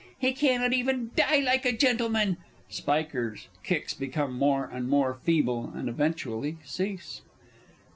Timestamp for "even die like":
0.73-1.63